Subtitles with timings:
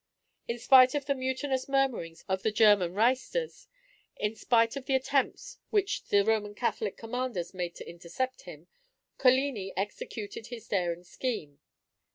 [0.47, 3.67] In spite of the mutinous murmurings of the German reisters,
[4.15, 8.65] in spite of the attempts which the Roman Catholic commanders made to intercept him,
[9.19, 11.59] Coligni executed his daring scheme.